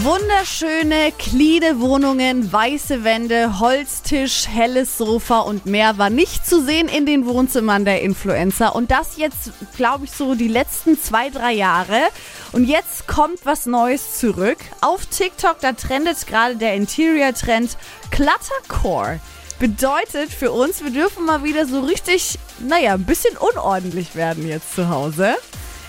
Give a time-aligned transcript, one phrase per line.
[0.00, 7.04] Wunderschöne, cleane Wohnungen, weiße Wände, Holztisch, helles Sofa und mehr war nicht zu sehen in
[7.04, 8.74] den Wohnzimmern der Influencer.
[8.74, 12.00] Und das jetzt, glaube ich, so die letzten zwei, drei Jahre.
[12.52, 14.56] Und jetzt kommt was Neues zurück.
[14.80, 17.76] Auf TikTok, da trendet gerade der Interior-Trend
[18.10, 19.20] Cluttercore.
[19.58, 24.74] Bedeutet für uns, wir dürfen mal wieder so richtig, naja, ein bisschen unordentlich werden jetzt
[24.74, 25.36] zu Hause.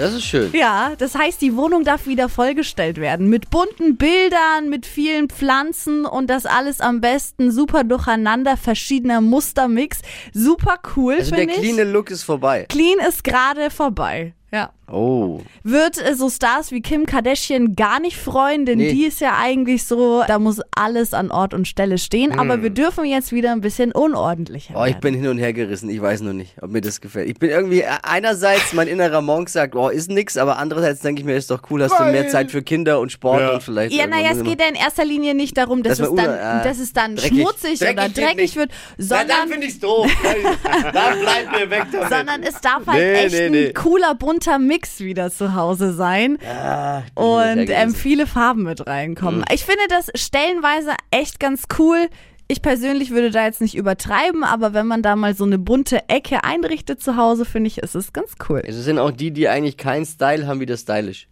[0.00, 0.50] Das ist schön.
[0.52, 3.28] Ja, das heißt, die Wohnung darf wieder vollgestellt werden.
[3.28, 10.00] Mit bunten Bildern, mit vielen Pflanzen und das alles am besten super durcheinander, verschiedener Mustermix.
[10.32, 11.60] Super cool, Also der finde ich.
[11.60, 12.66] cleane Look ist vorbei.
[12.68, 14.34] Clean ist gerade vorbei.
[14.52, 14.70] Ja.
[14.92, 15.40] Oh.
[15.62, 18.92] Wird äh, so Stars wie Kim Kardashian gar nicht freuen, denn Nee.
[18.92, 22.38] die ist ja eigentlich so, da muss alles an Ort und Stelle stehen.
[22.38, 24.80] Aber wir dürfen jetzt wieder ein bisschen unordentlicher Hm.
[24.80, 25.00] Oh, ich werden.
[25.00, 25.88] bin hin und her gerissen.
[25.90, 27.28] Ich weiß noch nicht, ob mir das gefällt.
[27.28, 31.20] Ich bin irgendwie, äh, einerseits, mein innerer Monk sagt, oh, ist nix, aber andererseits denke
[31.20, 33.92] ich mir, ist doch cool, hast du mehr Zeit für Kinder und Sport und vielleicht.
[33.94, 36.24] Ja, naja, es ich geht ja in erster Linie nicht darum, dass, Dass es, man
[36.24, 37.38] dann, äh, dass es dann dreckig.
[37.40, 38.56] schmutzig Dreckig oder dreckig nicht.
[38.56, 40.10] wird, mal- Ja, dann sondern, finde ich's doof.
[40.92, 42.08] dann bleib mir weg damit.
[42.08, 46.38] sondern es darf halt Nee, echt nee, ein cooler, bunter Mix wieder zu Hause sein
[46.46, 49.40] Ah, und ähm, viele Farben mit reinkommen.
[49.40, 49.46] Mhm.
[49.52, 52.08] Ich finde das stellenweise echt ganz cool.
[52.48, 56.08] Ich persönlich würde da jetzt nicht übertreiben, aber wenn man da mal so eine bunte
[56.08, 58.62] Ecke einrichtet zu Hause, finde ich, ist es ganz cool.
[58.66, 61.28] Es sind auch die, die eigentlich keinen Style haben, wieder stylisch.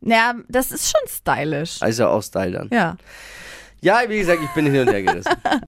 [0.00, 1.76] Ja, das ist schon stylisch.
[1.80, 2.70] Also auch Style dann.
[2.72, 2.96] Ja.
[3.82, 5.32] Ja, wie gesagt, ich bin hin und her gerissen.